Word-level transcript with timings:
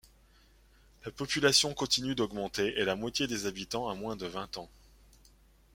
La 1.05 1.11
population 1.11 1.75
continue 1.75 2.15
d'augmenter 2.15 2.73
et 2.75 2.85
la 2.85 2.95
moitié 2.95 3.27
des 3.27 3.45
habitants 3.45 3.87
a 3.87 3.93
moins 3.93 4.15
de 4.15 4.25
vingt 4.25 4.57
ans. 4.57 4.67